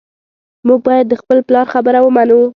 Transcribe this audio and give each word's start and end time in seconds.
موږ 0.67 0.79
باید 0.87 1.05
د 1.09 1.13
خپل 1.21 1.37
پلار 1.47 1.65
خبره 1.73 1.99
ومنو 2.01 2.41